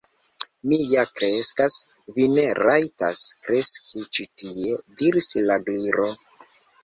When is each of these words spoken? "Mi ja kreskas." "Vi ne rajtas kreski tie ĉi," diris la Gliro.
"Mi 0.69 0.77
ja 0.91 1.01
kreskas." 1.17 1.75
"Vi 2.15 2.25
ne 2.37 2.45
rajtas 2.61 3.21
kreski 3.49 4.01
tie 4.15 4.27
ĉi," 4.43 4.73
diris 5.03 5.29
la 5.51 5.59
Gliro. 5.69 6.09